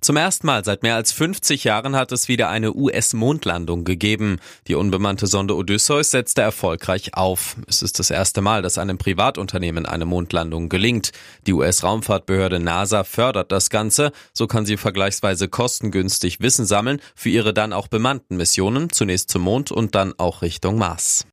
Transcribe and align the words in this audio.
Zum 0.00 0.16
ersten 0.16 0.46
Mal 0.46 0.64
seit 0.64 0.82
mehr 0.82 0.94
als 0.94 1.12
50 1.12 1.64
Jahren 1.64 1.96
hat 1.96 2.12
es 2.12 2.28
wieder 2.28 2.48
eine 2.48 2.74
US-Mondlandung 2.74 3.84
gegeben. 3.84 4.38
Die 4.66 4.74
unbemannte 4.74 5.26
Sonde 5.26 5.56
Odysseus 5.56 6.10
setzte 6.10 6.42
erfolgreich 6.42 7.14
auf. 7.14 7.56
Es 7.66 7.82
ist 7.82 7.98
das 7.98 8.10
erste 8.10 8.40
Mal, 8.40 8.62
dass 8.62 8.78
einem 8.78 8.98
Privatunternehmen 8.98 9.86
eine 9.86 10.04
Mondlandung 10.04 10.68
gelingt. 10.68 11.12
Die 11.46 11.52
US-Raumfahrtbehörde 11.52 12.58
NASA 12.58 13.04
fördert 13.04 13.52
das 13.52 13.70
Ganze. 13.70 14.12
So 14.32 14.46
kann 14.46 14.66
sie 14.66 14.76
vergleichsweise 14.76 15.48
kostengünstig 15.48 16.40
Wissen 16.40 16.66
sammeln 16.66 17.00
für 17.14 17.28
ihre 17.28 17.54
dann 17.54 17.72
auch 17.72 17.88
bemannten 17.88 18.36
Missionen, 18.36 18.90
zunächst 18.90 19.30
zum 19.30 19.42
Mond 19.42 19.72
und 19.72 19.94
dann 19.94 20.14
auch 20.18 20.42
Richtung 20.42 20.78
Mars. 20.78 21.26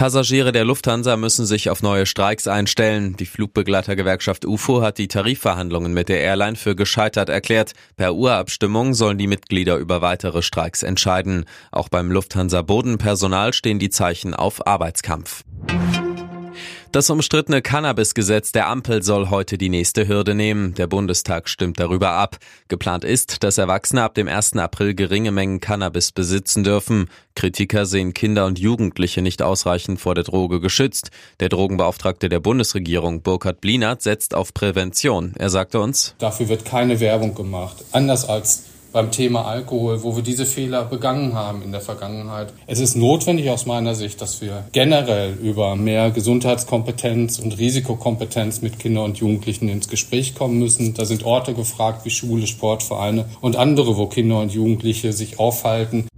Passagiere 0.00 0.50
der 0.50 0.64
Lufthansa 0.64 1.18
müssen 1.18 1.44
sich 1.44 1.68
auf 1.68 1.82
neue 1.82 2.06
Streiks 2.06 2.48
einstellen. 2.48 3.16
Die 3.18 3.26
Flugbegleitergewerkschaft 3.26 4.46
UFO 4.46 4.80
hat 4.80 4.96
die 4.96 5.08
Tarifverhandlungen 5.08 5.92
mit 5.92 6.08
der 6.08 6.22
Airline 6.22 6.56
für 6.56 6.74
gescheitert 6.74 7.28
erklärt. 7.28 7.72
Per 7.98 8.14
Urabstimmung 8.14 8.94
sollen 8.94 9.18
die 9.18 9.26
Mitglieder 9.26 9.76
über 9.76 10.00
weitere 10.00 10.40
Streiks 10.40 10.82
entscheiden. 10.82 11.44
Auch 11.70 11.90
beim 11.90 12.10
Lufthansa 12.10 12.62
Bodenpersonal 12.62 13.52
stehen 13.52 13.78
die 13.78 13.90
Zeichen 13.90 14.32
auf 14.32 14.66
Arbeitskampf. 14.66 15.44
Das 16.92 17.08
umstrittene 17.08 17.62
Cannabis-Gesetz 17.62 18.50
der 18.50 18.66
Ampel 18.68 19.04
soll 19.04 19.30
heute 19.30 19.56
die 19.56 19.68
nächste 19.68 20.08
Hürde 20.08 20.34
nehmen. 20.34 20.74
Der 20.74 20.88
Bundestag 20.88 21.48
stimmt 21.48 21.78
darüber 21.78 22.10
ab. 22.10 22.38
Geplant 22.66 23.04
ist, 23.04 23.44
dass 23.44 23.58
Erwachsene 23.58 24.02
ab 24.02 24.14
dem 24.14 24.26
1. 24.26 24.56
April 24.56 24.94
geringe 24.94 25.30
Mengen 25.30 25.60
Cannabis 25.60 26.10
besitzen 26.10 26.64
dürfen. 26.64 27.08
Kritiker 27.36 27.86
sehen 27.86 28.12
Kinder 28.12 28.44
und 28.44 28.58
Jugendliche 28.58 29.22
nicht 29.22 29.40
ausreichend 29.40 30.00
vor 30.00 30.16
der 30.16 30.24
Droge 30.24 30.58
geschützt. 30.58 31.12
Der 31.38 31.48
Drogenbeauftragte 31.48 32.28
der 32.28 32.40
Bundesregierung, 32.40 33.22
Burkhard 33.22 33.60
Blinert, 33.60 34.02
setzt 34.02 34.34
auf 34.34 34.52
Prävention. 34.52 35.34
Er 35.38 35.48
sagte 35.48 35.78
uns, 35.78 36.16
Dafür 36.18 36.48
wird 36.48 36.64
keine 36.64 36.98
Werbung 36.98 37.36
gemacht. 37.36 37.84
Anders 37.92 38.28
als 38.28 38.64
beim 38.92 39.10
Thema 39.10 39.44
Alkohol, 39.46 40.02
wo 40.02 40.16
wir 40.16 40.22
diese 40.22 40.46
Fehler 40.46 40.84
begangen 40.84 41.34
haben 41.34 41.62
in 41.62 41.72
der 41.72 41.80
Vergangenheit. 41.80 42.52
Es 42.66 42.80
ist 42.80 42.96
notwendig 42.96 43.50
aus 43.50 43.66
meiner 43.66 43.94
Sicht, 43.94 44.20
dass 44.20 44.40
wir 44.40 44.64
generell 44.72 45.34
über 45.42 45.76
mehr 45.76 46.10
Gesundheitskompetenz 46.10 47.38
und 47.38 47.58
Risikokompetenz 47.58 48.62
mit 48.62 48.78
Kindern 48.78 49.04
und 49.04 49.18
Jugendlichen 49.18 49.68
ins 49.68 49.88
Gespräch 49.88 50.34
kommen 50.34 50.58
müssen. 50.58 50.94
Da 50.94 51.04
sind 51.04 51.24
Orte 51.24 51.54
gefragt 51.54 52.04
wie 52.04 52.10
Schule, 52.10 52.46
Sportvereine 52.46 53.26
und 53.40 53.56
andere, 53.56 53.96
wo 53.96 54.06
Kinder 54.06 54.40
und 54.40 54.52
Jugendliche 54.52 55.12
sich 55.12 55.38
aufhalten. 55.38 56.09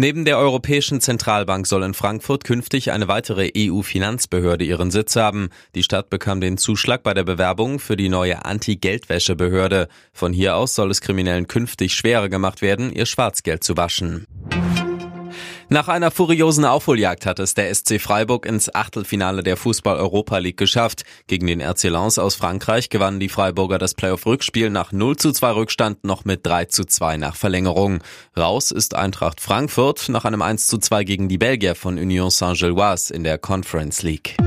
Neben 0.00 0.24
der 0.24 0.38
Europäischen 0.38 1.00
Zentralbank 1.00 1.66
soll 1.66 1.82
in 1.82 1.92
Frankfurt 1.92 2.44
künftig 2.44 2.92
eine 2.92 3.08
weitere 3.08 3.50
EU-Finanzbehörde 3.56 4.64
ihren 4.64 4.92
Sitz 4.92 5.16
haben. 5.16 5.48
Die 5.74 5.82
Stadt 5.82 6.08
bekam 6.08 6.40
den 6.40 6.56
Zuschlag 6.56 7.02
bei 7.02 7.14
der 7.14 7.24
Bewerbung 7.24 7.80
für 7.80 7.96
die 7.96 8.08
neue 8.08 8.44
Anti-Geldwäsche-Behörde. 8.44 9.88
Von 10.12 10.32
hier 10.32 10.54
aus 10.54 10.76
soll 10.76 10.92
es 10.92 11.00
Kriminellen 11.00 11.48
künftig 11.48 11.94
schwerer 11.94 12.28
gemacht 12.28 12.62
werden, 12.62 12.92
ihr 12.92 13.06
Schwarzgeld 13.06 13.64
zu 13.64 13.76
waschen. 13.76 14.24
Nach 15.70 15.88
einer 15.88 16.10
furiosen 16.10 16.64
Aufholjagd 16.64 17.26
hat 17.26 17.38
es 17.40 17.52
der 17.52 17.74
SC 17.74 18.00
Freiburg 18.00 18.46
ins 18.46 18.74
Achtelfinale 18.74 19.42
der 19.42 19.58
Fußball-Europa 19.58 20.38
League 20.38 20.56
geschafft. 20.56 21.02
Gegen 21.26 21.46
den 21.46 21.60
RC 21.60 21.90
Lens 21.90 22.18
aus 22.18 22.36
Frankreich 22.36 22.88
gewannen 22.88 23.20
die 23.20 23.28
Freiburger 23.28 23.76
das 23.76 23.92
Playoff-Rückspiel 23.92 24.70
nach 24.70 24.92
0 24.92 25.16
zu 25.16 25.30
2 25.30 25.50
Rückstand 25.50 26.04
noch 26.04 26.24
mit 26.24 26.46
3 26.46 26.64
zu 26.66 26.86
2 26.86 27.18
nach 27.18 27.36
Verlängerung. 27.36 27.98
Raus 28.34 28.70
ist 28.70 28.94
Eintracht 28.94 29.42
Frankfurt 29.42 30.08
nach 30.08 30.24
einem 30.24 30.40
1 30.40 30.68
zu 30.68 30.78
2 30.78 31.04
gegen 31.04 31.28
die 31.28 31.38
Belgier 31.38 31.74
von 31.74 31.98
Union 31.98 32.30
Saint-Gilloise 32.30 33.12
in 33.12 33.22
der 33.22 33.36
Conference 33.36 34.02
League. 34.02 34.38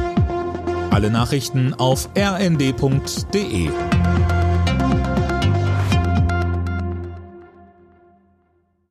Alle 0.90 1.12
Nachrichten 1.12 1.76
auf 1.76 2.10
rnd.de 2.18 3.70